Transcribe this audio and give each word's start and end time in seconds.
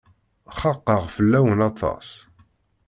Xaqeɣ 0.59 1.01
fell-awen 1.15 1.59
aṭas. 1.69 2.09